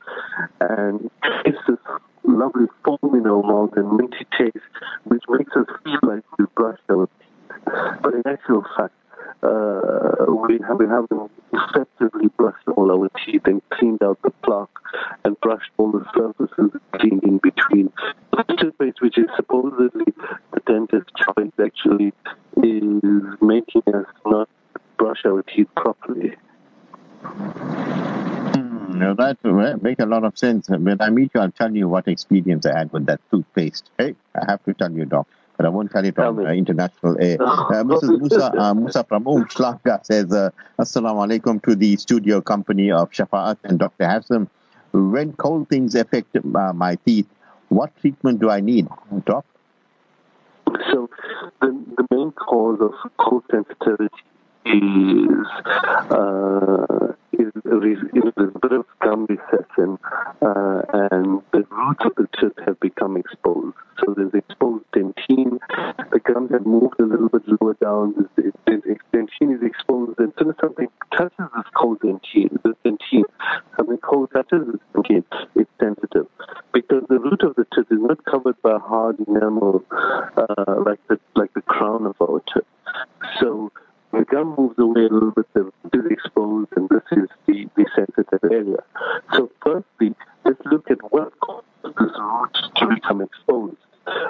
[0.61, 1.11] and
[1.45, 1.77] it's this
[2.25, 4.65] lovely foam in our mouth and minty taste,
[5.05, 7.65] which makes us feel like we brushed our teeth.
[8.03, 8.95] But in actual fact,
[9.43, 14.79] uh, we, have, we haven't effectively brushed all our teeth and cleaned out the plaque
[15.27, 17.93] and brushed all the surfaces cleaned in between.
[18.33, 20.15] The toothpaste, which is supposedly
[20.55, 22.15] the dentist's choice, actually
[22.57, 23.03] is
[23.43, 24.49] making us not
[24.97, 26.35] brush our teeth properly.
[27.39, 30.69] Hmm, now that well, makes a lot of sense.
[30.69, 33.91] When I meet you, I'll tell you what experience I had with that toothpaste.
[33.97, 37.17] Hey, I have to tell you, Doc, but I won't tell it on uh, international
[37.21, 37.39] air.
[37.69, 38.19] Uh, Mrs.
[38.19, 43.59] Musa, uh, Musa from Umhlanga says, uh, Assalamu alaikum to the studio company of Shafaat
[43.65, 44.07] and Dr.
[44.09, 44.49] Hassim.
[44.93, 47.29] When cold things affect uh, my teeth,
[47.69, 48.89] what treatment do I need,
[49.27, 49.45] Doc?
[50.91, 51.09] So,
[51.61, 54.09] the, the main cause of cold sensitivity
[54.65, 55.47] is
[56.11, 59.99] uh, is, is a bit of gum recession,
[60.43, 63.77] uh, and the roots of the tooth have become exposed.
[64.05, 65.59] So there's exposed dentine.
[66.13, 68.15] The gums have moved a little bit lower down.
[68.37, 73.25] The, the dentine is exposed, and soon as something touches this cold dentine, this dentine,
[73.77, 75.25] something cold touches this dentine,
[75.55, 76.27] it's sensitive
[76.73, 79.85] because the root of the tooth is not covered by hard enamel
[80.37, 82.65] uh, like the like the crown of our tooth.
[83.41, 83.88] So the
[84.31, 88.51] gum moves away a little bit, the is exposed, and this is the, the sensitive
[88.51, 88.79] area.
[89.35, 90.15] So, firstly,
[90.45, 93.77] let's look at what causes this root to become exposed.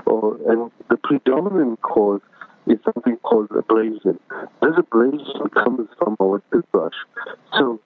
[0.07, 2.21] Or, and the predominant cause
[2.67, 4.19] is something called abrasion.
[4.63, 6.95] This abrasion comes from our toothbrush.
[7.59, 7.81] So,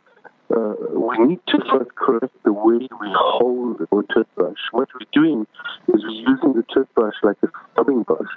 [0.54, 4.58] uh, we need to first correct the way we hold our toothbrush.
[4.72, 5.46] What we're doing
[5.88, 8.28] is we're using the toothbrush like a scrubbing brush.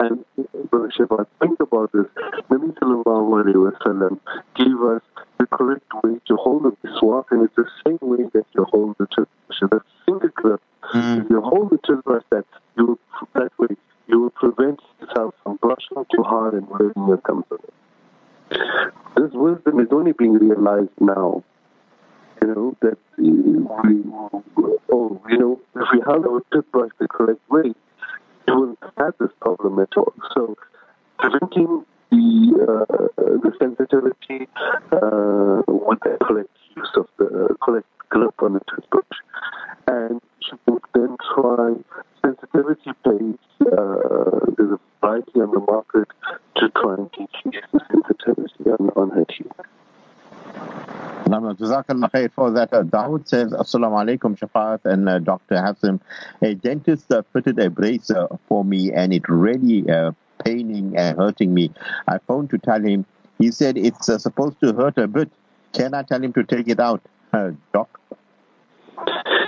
[0.00, 0.24] And
[0.70, 2.04] Brother Shafaat, think about this.
[2.50, 4.20] Nabi Sallallahu Alaihi Wasallam
[4.56, 5.02] gave us
[5.38, 8.96] the correct way to hold the miswak, and it's the same way that you hold
[8.98, 9.60] the toothbrush.
[9.60, 10.60] The finger grip.
[10.92, 11.24] Mm.
[11.24, 12.44] If you hold the toothbrush that,
[12.76, 12.98] you,
[13.34, 13.74] that way,
[14.06, 18.60] you will prevent yourself from brushing too hard and letting your gums away.
[19.16, 21.42] This wisdom is only being realized now
[22.44, 23.30] you know, that we,
[24.92, 27.72] oh, you know, if we held our toothbrush the correct way,
[28.46, 30.12] we wouldn't have this problem at all.
[30.34, 30.56] So,
[31.18, 34.48] preventing the uh, the sensitivity
[34.92, 39.18] uh, with the correct use of the correct grip on the toothbrush,
[39.86, 41.74] and you can then try
[51.34, 52.50] Um, Jazakallah khair for
[53.24, 55.56] says, Assalamu alaikum, Shafaat and uh, Dr.
[55.56, 56.00] Hassim.
[56.42, 58.10] A dentist uh, fitted a brace
[58.48, 60.12] for me and it really uh,
[60.44, 61.72] paining and hurting me.
[62.08, 63.06] I phoned to tell him.
[63.38, 65.30] He said it's uh, supposed to hurt a bit.
[65.72, 68.00] Can I tell him to take it out, uh, Doc?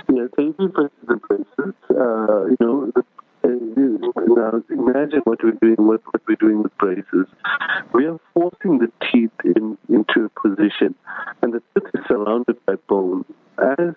[0.09, 3.03] Yeah, if you put the braces, you know, the,
[3.47, 7.27] now uh, imagine what we're doing, what, what we're doing with braces.
[7.93, 10.95] We are forcing the teeth in, into a position,
[11.41, 13.25] and the tooth is surrounded by bone.
[13.57, 13.95] As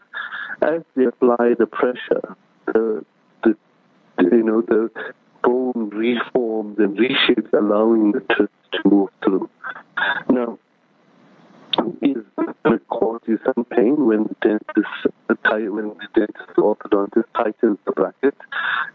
[0.62, 2.36] as they apply the pressure,
[2.66, 3.04] the,
[3.42, 3.56] the
[4.18, 4.90] you know the
[5.42, 9.50] bone reforms and reshapes, allowing the tooth to move through.
[10.28, 10.58] Now,
[12.03, 14.88] is going to cause you some pain when the dentist
[15.51, 18.35] when the dentist orthodontist tightens the bracket.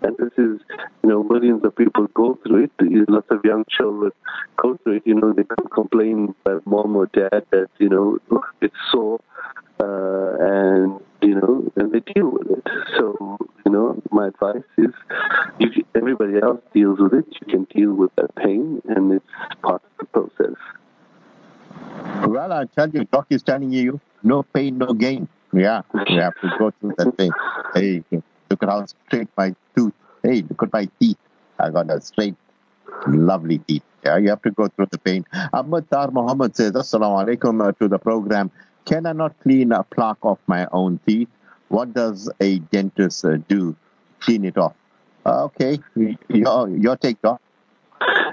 [0.02, 0.62] And this is,
[1.04, 3.10] you know, millions of people go through it.
[3.10, 4.12] Lots of young children
[4.58, 5.04] go through it.
[5.06, 5.44] You know, they
[5.74, 8.20] complain by mom or dad that, you know,
[8.62, 9.20] it's sore.
[9.80, 12.68] Uh, and, you know, and they deal with it.
[12.98, 14.92] So, you know, my advice is
[15.60, 19.26] if everybody else deals with it, you can deal with that pain, and it's
[19.62, 20.56] part of the process.
[22.28, 25.28] Well, I tell you, doc is telling you, no pain, no gain.
[25.54, 27.32] Yeah, you have to go through that thing.
[27.74, 28.04] Hey,
[28.50, 29.94] look at how straight my tooth.
[30.24, 31.18] Hey, look at my teeth.
[31.60, 32.36] I got a straight,
[33.08, 33.84] lovely teeth.
[34.04, 35.26] Yeah, you have to go through the pain.
[35.54, 38.52] Ahmad Tar Muhammad says, Assalamu alaikum uh, to the program.
[38.86, 41.30] Can I not clean a plaque off my own teeth?
[41.70, 43.76] What does a dentist uh, do?
[44.20, 44.74] Clean it off.
[45.26, 47.42] Uh, okay, your, your take, Doc.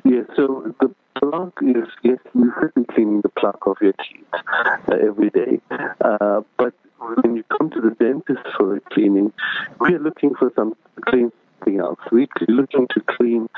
[0.04, 0.94] Yeah, so the
[1.32, 5.60] is, yes, you should be cleaning the plaque of your teeth uh, every day.
[6.00, 9.32] Uh, but when you come to the dentist for a cleaning,
[9.80, 10.74] we are looking for some
[11.06, 11.98] clean something else.
[12.10, 13.48] We're looking to clean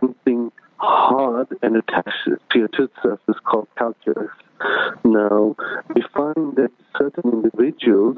[0.00, 4.30] something hard and attached to your tooth surface called calculus.
[5.04, 5.56] Now,
[5.94, 8.16] we find that certain individuals,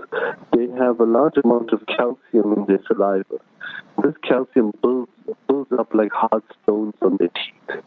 [0.52, 3.38] they have a large amount of calcium in their saliva.
[4.02, 5.10] This calcium builds,
[5.48, 7.82] builds up like hard stones on their teeth.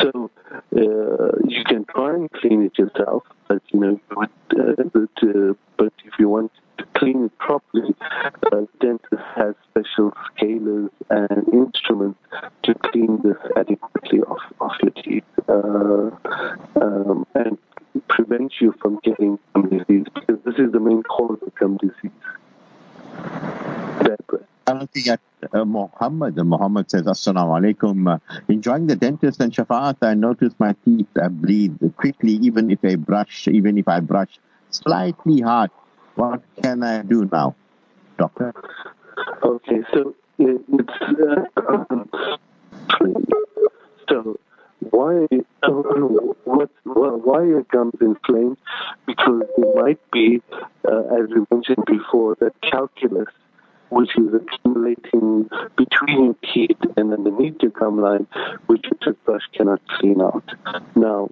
[0.00, 5.28] So uh, you can try and clean it yourself, but you know, but, uh, but,
[5.28, 6.52] uh, but if you want
[6.94, 7.94] clean it properly,
[8.52, 12.18] uh, dentist has special scalers and instruments
[12.62, 16.10] to clean this adequately off, off your teeth uh,
[16.80, 17.58] um, and
[18.08, 22.10] prevent you from getting gum disease because this is the main cause of gum disease.
[24.68, 25.20] I'm looking at
[25.64, 26.36] Muhammad.
[26.36, 28.14] Muhammad says, Assalamu alaikum.
[28.14, 32.80] Uh, enjoying the dentist and shafaat, I notice my teeth uh, bleed quickly, even if
[32.84, 35.70] I brush, even if I brush slightly hard.
[36.16, 37.54] What can I do now,
[38.18, 38.54] doctor?
[39.42, 40.62] Okay, so it's
[41.60, 41.94] uh,
[44.08, 44.38] so
[44.90, 45.26] why
[46.44, 48.56] what, why are gums inflamed?
[49.06, 50.42] Because it might be,
[50.88, 53.28] uh, as we mentioned before, that calculus
[53.90, 58.26] which is accumulating between your teeth and underneath your gum line,
[58.66, 60.44] which your toothbrush cannot clean out.
[60.96, 61.30] Now,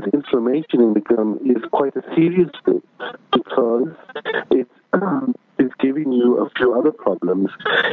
[0.00, 2.82] this inflammation in the gum is quite a serious thing
[3.32, 3.88] because
[4.50, 7.48] it's, um, it's giving you a few other problems.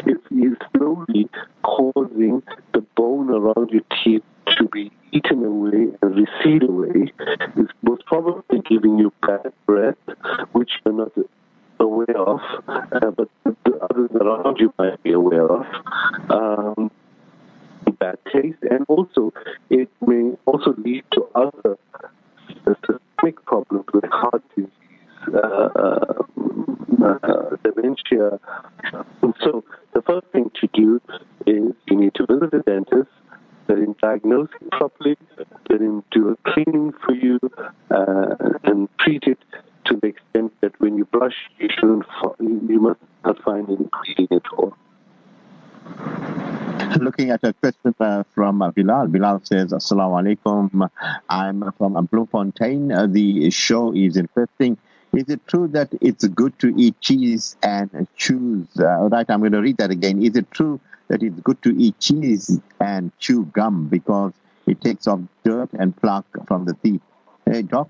[0.05, 1.29] It is slowly
[1.63, 4.23] causing the bone around your teeth
[4.57, 7.13] to be eaten away and recede away.
[7.55, 9.95] It's most probably giving you bad breath,
[10.51, 11.13] which you're not
[11.79, 15.65] aware of, uh, but the others around you might be aware of.
[16.29, 16.91] Um,
[17.99, 19.33] bad taste, and also
[19.69, 21.77] it may also lead to other
[22.65, 24.71] systemic problems with heart disease,
[25.33, 26.23] uh, uh,
[27.03, 28.39] uh, dementia.
[29.41, 31.01] So the first thing to do
[31.45, 33.09] is you need to visit a dentist,
[33.67, 35.17] let him diagnose it properly,
[35.69, 37.39] let him do a cleaning for you,
[37.91, 39.39] uh, and treat it
[39.85, 42.05] to the extent that when you brush, you shouldn't,
[42.39, 44.72] you must not find any bleeding at all.
[46.99, 49.07] Looking at a question uh, from uh, Bilal.
[49.07, 50.89] Bilal says, Assalamu alaikum.
[51.27, 52.91] I'm from Bloemfontein.
[52.91, 54.77] Uh, the show is interesting.
[55.13, 58.67] Is it true that it's good to eat cheese and choose?
[58.79, 60.23] Uh, right, I'm going to read that again.
[60.23, 64.33] Is it true that it's good to eat cheese and chew gum because
[64.65, 67.01] it takes off dirt and plaque from the teeth?
[67.45, 67.89] Hey, Doc?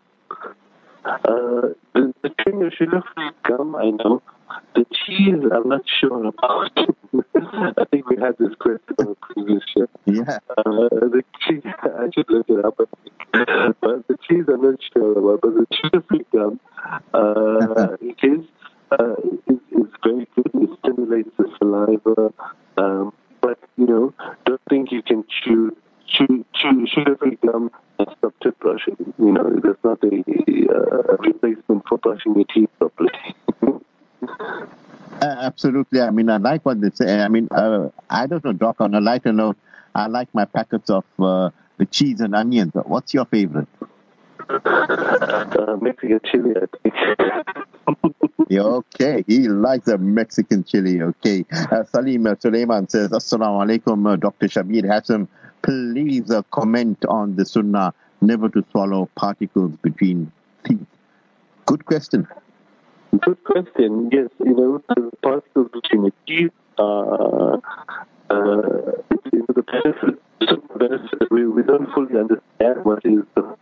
[1.06, 4.22] Uh, the, the thing is, you look at gum, I know.
[4.76, 6.72] The cheese, I'm not sure about.
[7.78, 9.88] I think we had this question on the previous show.
[10.06, 10.40] Yeah.
[10.58, 12.78] Uh, the cheese, I should look it up.
[12.78, 15.42] but the cheese, I'm not sure about.
[15.42, 16.60] But the cheese gum,
[17.14, 18.46] uh, it is,
[18.92, 19.16] uh,
[19.48, 20.52] it's very good.
[20.54, 22.34] It stimulates the saliva.
[22.78, 24.14] Um, but, you know,
[24.46, 25.76] don't think you can chew,
[26.08, 29.14] chew, chew sugar-free gum and stop tooth toothbrushing.
[29.20, 30.24] You know, there's not a
[30.74, 33.12] uh, replacement for brushing your teeth properly.
[34.30, 36.02] Uh, absolutely.
[36.02, 37.22] I mean, I like what they say.
[37.22, 39.58] I mean, uh, I don't know, Doc, on a lighter note,
[39.96, 42.74] I like my packets of uh, the cheese and onions.
[42.74, 43.68] What's your favorite?
[44.50, 46.96] Uh, Mexican chili, I think.
[48.52, 51.02] okay, he likes a Mexican chili.
[51.02, 51.46] Okay.
[51.52, 54.48] Uh, Salim uh, Suleiman says, Assalamu alaikum, uh, Dr.
[54.48, 55.28] Shabeer Hassim.
[55.62, 60.32] Please uh, comment on the sunnah never to swallow particles between
[60.66, 60.86] teeth.
[61.66, 62.28] Good question.
[63.20, 64.10] Good question.
[64.12, 67.58] Yes, you know, the the teeth, uh, uh,
[68.30, 70.20] the benefit,
[70.78, 73.56] benefit we, we don't fully understand what is the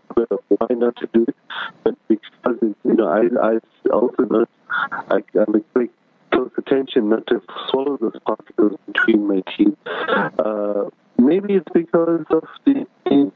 [0.47, 1.35] why not to do it,
[1.83, 5.89] but because it's, you know, I, I also not, I, I make very
[6.31, 9.75] close attention not to swallow those particles between my teeth.
[9.87, 13.31] Uh, maybe it's because of the, the,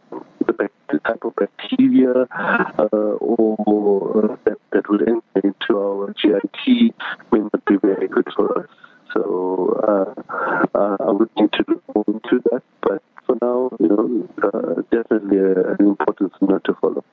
[0.48, 2.86] the type of bacteria uh,
[3.20, 6.94] or that, that would enter into our GIT
[7.32, 8.70] may not be very good for us.
[9.14, 12.64] So uh, uh, I would need to look into that.
[12.82, 17.04] But for now, you know, uh, definitely an important not to follow.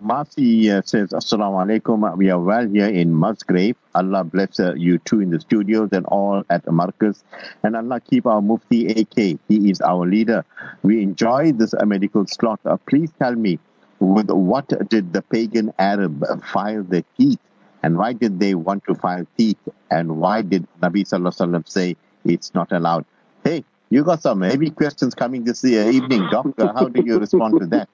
[0.00, 2.16] Marcy uh, says, Assalamu alaikum.
[2.16, 3.76] We are well here in Musgrave.
[3.94, 7.22] Allah bless uh, you too in the studios and all at Marcus.
[7.62, 9.38] And Allah keep our Mufti AK.
[9.48, 10.44] He is our leader.
[10.82, 12.60] We enjoy this uh, medical slot.
[12.64, 13.58] Uh, please tell me,
[14.00, 17.40] with what did the pagan Arab file their teeth?
[17.82, 19.58] And why did they want to file teeth?
[19.90, 23.04] And why did Nabi Sallallahu Alaihi Wasallam say it's not allowed?
[23.44, 26.72] Hey, you got some heavy questions coming this uh, evening, Doctor.
[26.74, 27.88] How do you respond to that?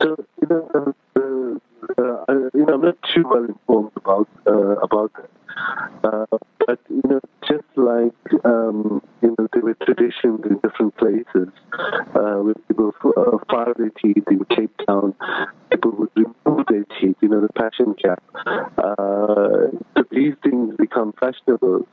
[0.00, 1.50] So, you know, uh,
[1.98, 5.30] uh, you know, I'm not too well informed about uh, about that.
[6.04, 11.48] Uh, but you know, just like um, you know, there were traditions in different places
[12.14, 15.14] uh, where people uh, file their teeth in Cape Town.
[15.70, 18.22] People would remove their teeth, you know, the passion gap.
[18.78, 19.66] Uh,
[20.10, 21.86] these things become fashionable.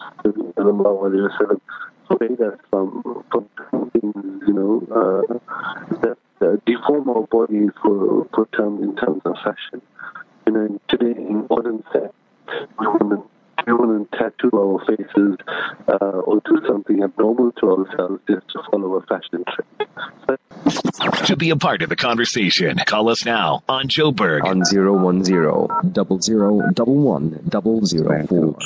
[2.08, 3.49] Forbade us from from
[3.91, 5.34] things, you know, uh,
[6.01, 9.82] that uh, deform our bodies for for terms in terms of fashion.
[10.45, 12.14] You know, today in modern set,
[12.80, 13.24] we to
[13.66, 15.38] we want to tattoo our faces
[15.89, 19.76] uh, or do something abnormal to ourselves just to follow a fashion trend.
[20.26, 20.39] But
[21.26, 26.22] to be a part of the conversation, call us now on Joburg on 010 double
[26.22, 28.58] zero double one double zero four.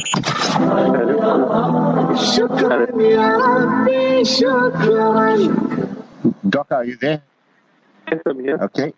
[6.50, 7.24] Doc, are you there?
[8.12, 8.58] yes, I'm here.
[8.62, 8.94] Okay.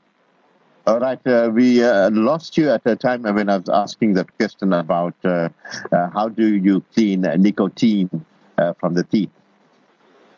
[0.85, 1.25] All right.
[1.25, 5.15] Uh, we uh, lost you at a time when I was asking that question about
[5.23, 5.49] uh,
[5.91, 8.25] uh how do you clean nicotine
[8.57, 9.29] uh, from the teeth.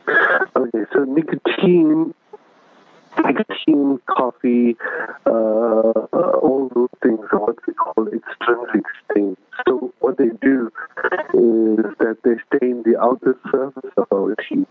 [0.08, 2.14] Okay, so nicotine,
[3.18, 4.76] nicotine, coffee,
[5.26, 9.38] uh, all those things are what we call extrinsic stains.
[9.68, 10.72] So what they do
[11.34, 14.68] is that they stain the outer surface of our teeth,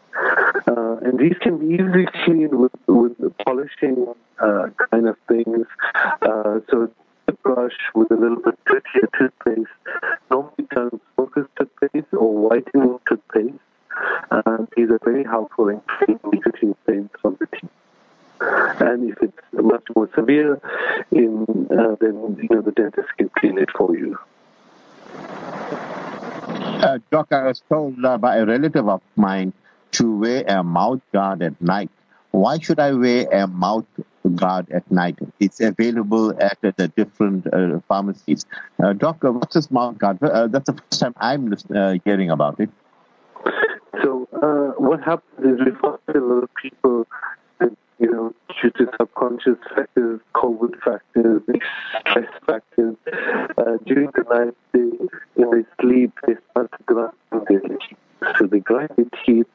[0.69, 4.07] uh, and these can be easily cleaned with with polishing
[4.39, 5.67] uh, kind of things.
[6.23, 6.89] Uh, so
[7.27, 9.69] a brush with a little bit grittier toothpaste,
[10.31, 13.59] normally done focus toothpaste or whitening toothpaste.
[14.31, 15.83] Uh, these are very helpful
[16.33, 17.71] nicotine stains from the teeth.
[18.81, 20.61] And if it's much more severe,
[21.11, 24.19] in, uh, then you know the dentist can clean it for you.
[26.85, 29.53] Uh, Doc, I was told uh, by a relative of mine
[29.93, 31.91] to wear a mouth guard at night.
[32.33, 33.87] Why should I wear a mouth
[34.35, 35.19] guard at night?
[35.39, 38.45] It's available at the different uh, pharmacies.
[38.83, 40.23] Uh, Doctor, what's this mouth guard?
[40.23, 42.71] Uh, that's the first time I'm uh, hearing about it.
[44.03, 47.07] So uh, what happens is we find a lot of people,
[47.61, 51.43] that, you know, due to subconscious factors, COVID factors,
[52.01, 52.97] stress factors,
[53.59, 57.13] uh, during the night, they, in their sleep, they start to grind
[57.49, 57.99] their teeth.
[58.39, 59.47] So they grind their teeth,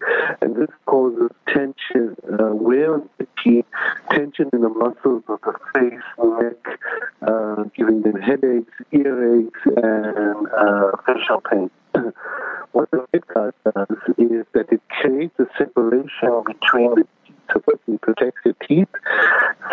[0.42, 3.66] and this causes tension, uh, wear on the teeth,
[4.12, 6.80] tension in the muscles of the face, neck,
[7.24, 11.72] uh, giving them headaches, earaches, and uh, facial pain.
[12.72, 17.36] what the guard does is that it creates a separation between the teeth.
[17.54, 18.88] So firstly, it protects your teeth.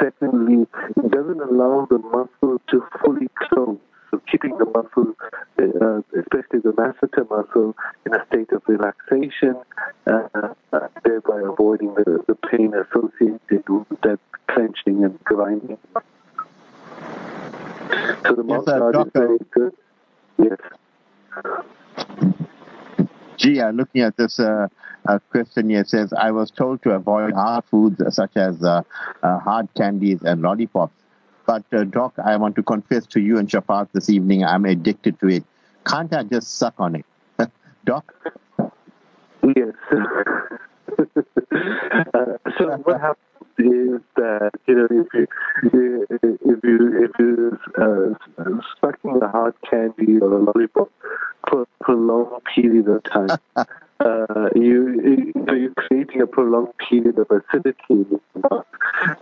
[0.01, 3.79] Secondly, it doesn't allow the muscle to fully close.
[4.11, 5.15] So keeping the muscle,
[5.59, 7.75] uh, especially the masseter muscle,
[8.07, 9.57] in a state of relaxation,
[10.07, 10.29] uh,
[10.73, 15.79] uh, thereby avoiding the, the pain associated with that clenching and grinding.
[18.25, 19.73] So the Yes, mouth uh, is very good.
[20.39, 20.59] Yes.
[23.37, 24.69] Gee, I'm looking at this uh,
[25.07, 28.83] uh, question here, it says, I was told to avoid hard foods such as uh,
[29.23, 30.95] uh, hard candies and lollipops.
[31.47, 35.21] But, uh, Doc, I want to confess to you and Shafaat this evening, I'm addicted
[35.21, 35.45] to it.
[35.87, 37.07] Can't I just suck on it?
[37.85, 38.13] Doc?
[39.55, 39.75] Yes.
[39.93, 40.09] uh,
[42.59, 49.23] so what happens is that you know if you if you if you uh, sucking
[49.23, 50.91] a hard candy or a lollipop
[51.49, 57.31] for a prolonged period of time, uh, you, you you're creating a prolonged period of
[57.31, 58.67] acidity in your mouth,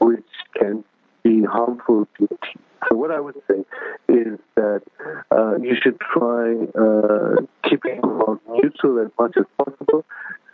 [0.01, 0.25] which
[0.57, 0.85] can
[1.23, 2.63] be harmful to your teeth.
[2.89, 3.65] So what I would say
[4.09, 4.83] is that
[5.31, 7.37] uh, you should try uh,
[7.69, 10.05] keeping mouth neutral as much as possible.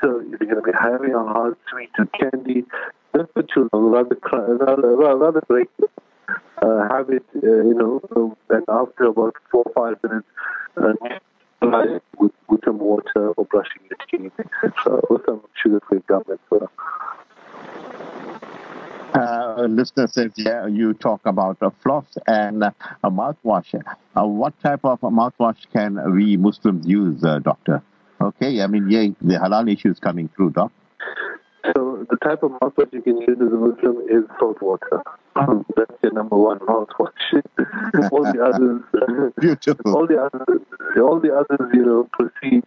[0.01, 2.65] So if you're going to be having a hard sweet candy,
[3.15, 3.69] don't put too.
[3.73, 5.69] Rather, rather, rather break.
[6.63, 10.27] Uh, have it, uh, you know, and after about four or five minutes,
[10.77, 16.71] uh, with, with some water or brushing your teeth, etc., or some sugar-free gum well.
[19.15, 23.75] Uh, listener says, yeah, you talk about a floss and a mouthwash.
[24.15, 27.83] Uh, what type of mouthwash can we Muslims use, uh, doctor?
[28.21, 30.71] Okay, I mean, yeah, the halal issue is coming through, doc.
[31.67, 35.03] So the type of mouthwash you can use as a Muslim is salt water.
[35.37, 37.13] Um, that's your number one mouthwash.
[38.13, 39.97] all the others, Beautiful.
[39.97, 40.61] all the others,
[40.97, 42.65] all the others, you know, proceed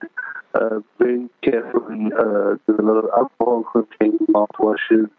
[0.54, 2.12] uh, very carefully.
[2.18, 5.10] Uh, there's a lot of alcohol-containing mouthwashes.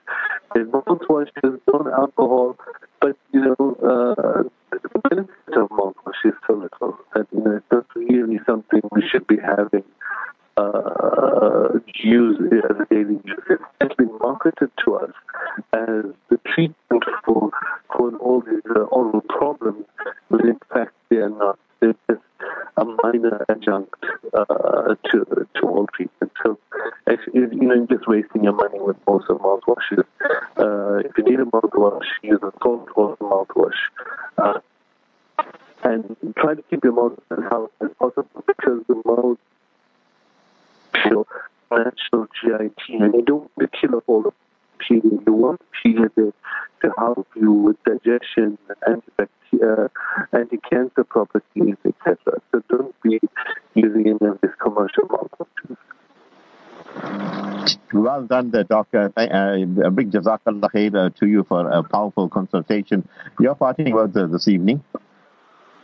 [0.55, 2.57] There's mouthwashes non-alcohol,
[3.01, 7.66] but you know, uh, the benefit of mouthwash is so little that you know it's
[7.72, 9.85] not really something we should be having
[10.57, 13.20] uh, use as a daily.
[13.80, 15.12] It's been marketed to us
[15.72, 17.51] as the treatment for
[17.95, 19.84] for all these uh, oral problems,
[20.30, 21.59] but in fact they are not.
[21.80, 22.22] They're just
[22.76, 23.95] a minor adjunct
[24.32, 26.32] uh, to to all treatment.
[26.42, 26.59] So,
[27.09, 30.05] actually, you know, you're just wasting your money with most of mouthwashes.
[30.57, 33.80] Uh, if you need a mouthwash, use a salt water mouthwash.
[34.38, 34.61] Uh,
[35.84, 39.38] and try to keep your mouth as healthy as possible because the mouth
[41.11, 41.26] your
[41.70, 44.30] natural GIT, and you don't want to kill off all the
[44.78, 45.02] bacteria.
[45.26, 46.34] You want bacteria to,
[46.82, 49.88] to help you with digestion, antibacteria,
[50.32, 52.16] anti-cancer properties, etc.
[52.52, 53.20] So don't be
[53.74, 55.76] using any of these commercial mouthwashes.
[57.92, 59.12] Well done, the doctor.
[59.16, 63.08] Uh, a big jazakallah khair uh, to you for a powerful consultation.
[63.38, 64.82] Your parting words uh, this evening?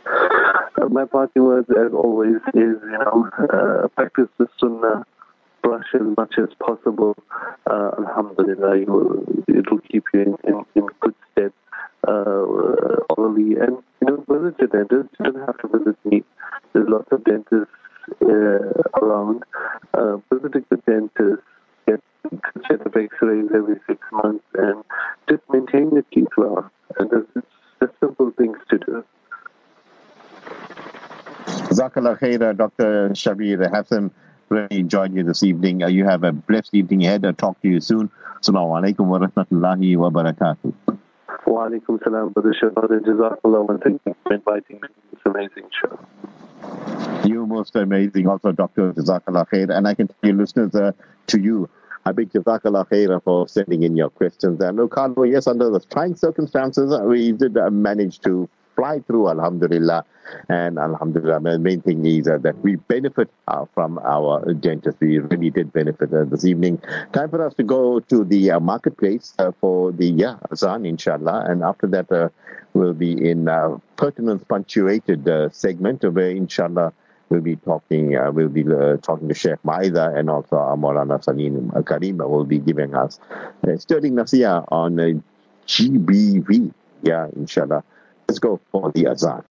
[0.05, 5.05] Uh, my parting words, as always, is you know uh, practice the sunnah,
[5.61, 7.15] brush as much as possible.
[7.69, 11.53] Uh, alhamdulillah, you it'll keep you in, in, in good stead
[12.07, 12.43] uh,
[13.09, 13.55] orally.
[13.55, 15.09] And you know, visit the dentist.
[15.19, 16.23] You don't have to visit me.
[16.73, 17.73] There's lots of dentists
[18.21, 19.43] uh, around.
[19.93, 21.43] Uh, the dentist,
[21.87, 22.01] get
[22.67, 24.83] set of X-rays every six months, and
[25.29, 26.69] just maintain your teeth well.
[26.99, 27.45] And there's,
[27.81, 29.03] just simple things to do.
[31.71, 33.09] Jazakallah khair, Dr.
[33.09, 34.11] Shabeer Hassim.
[34.51, 35.81] Really enjoyed you this evening.
[35.81, 37.25] Uh, you have a blessed evening ahead.
[37.25, 38.11] I'll talk to you soon.
[38.41, 40.73] Assalamu alaikum wa rahmatullahi wa barakatuh.
[41.47, 45.69] Wa alaikum salam, Brother and Jazakallah, and thank you for inviting me to this amazing
[45.71, 45.97] show.
[47.23, 48.91] You're most amazing, also, Dr.
[48.91, 49.73] Jazakallah khair.
[49.73, 50.91] And I can tell you, listeners, uh,
[51.27, 51.69] to you,
[52.05, 54.59] a big Jazakallah khair for sending in your questions.
[54.59, 58.49] And no, Carlo, yes, under the trying circumstances, we did uh, manage to
[58.81, 60.03] fly through, Alhamdulillah.
[60.49, 64.99] And Alhamdulillah, the main thing is uh, that we benefit uh, from our dentists.
[64.99, 66.81] We really did benefit uh, this evening.
[67.13, 71.45] Time for us to go to the uh, marketplace uh, for the yeah, Azan, inshallah.
[71.47, 72.29] And after that, uh,
[72.73, 76.91] we'll be in a pertinence punctuated segment where, inshallah,
[77.29, 78.17] we'll be talking.
[78.17, 82.57] Uh, we'll be uh, talking to Sheikh Maida and also Maulana Salim Karima will be
[82.57, 83.19] giving us
[83.67, 85.13] uh, sterling nasiya on uh,
[85.67, 86.73] GBV.
[87.03, 87.83] Yeah, inshallah.
[88.31, 89.39] Let's go for the azan.